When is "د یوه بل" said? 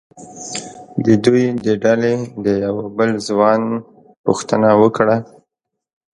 2.45-3.11